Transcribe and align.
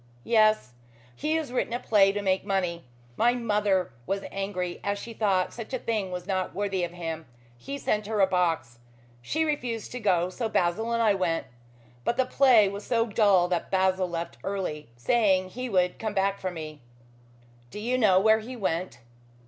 "Yes. 0.23 0.73
He 1.15 1.33
has 1.35 1.51
written 1.51 1.73
a 1.73 1.79
play 1.79 2.11
to 2.11 2.23
make 2.23 2.43
money. 2.43 2.85
My 3.17 3.35
mother 3.35 3.91
was 4.07 4.23
angry, 4.31 4.79
as 4.83 4.97
she 4.97 5.13
thought 5.13 5.53
such 5.53 5.75
a 5.75 5.77
thing 5.77 6.09
was 6.11 6.25
not 6.25 6.55
worthy 6.55 6.83
of 6.83 6.89
him. 6.89 7.27
He 7.55 7.77
sent 7.77 8.07
her 8.07 8.19
a 8.19 8.25
box. 8.25 8.79
She 9.21 9.45
refused 9.45 9.91
to 9.91 9.99
go, 9.99 10.31
so 10.31 10.49
Basil 10.49 10.91
and 10.91 11.03
I 11.03 11.13
went. 11.13 11.45
But 12.03 12.17
the 12.17 12.25
play 12.25 12.67
was 12.67 12.83
so 12.83 13.05
dull 13.05 13.47
that 13.49 13.69
Basil 13.69 14.09
left 14.09 14.39
early, 14.43 14.89
saying 14.97 15.49
he 15.49 15.69
would 15.69 15.99
come 15.99 16.15
back 16.15 16.39
for 16.39 16.49
me." 16.49 16.81
"Do 17.69 17.77
you 17.79 17.95
know 17.95 18.19
where 18.19 18.39
he 18.39 18.55
went?" 18.55 18.97